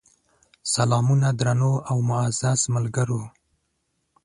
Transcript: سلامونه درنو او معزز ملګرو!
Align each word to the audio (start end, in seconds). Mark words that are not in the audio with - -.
سلامونه 0.73 1.29
درنو 1.39 1.73
او 1.89 1.97
معزز 2.09 2.61
ملګرو! 2.75 3.21